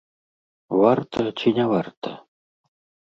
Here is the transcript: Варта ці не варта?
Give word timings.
Варта 0.81 1.19
ці 1.39 1.47
не 1.59 1.65
варта? 1.73 2.17